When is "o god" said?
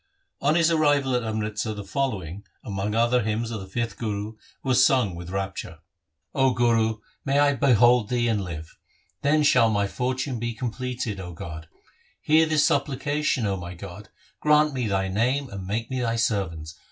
11.19-11.65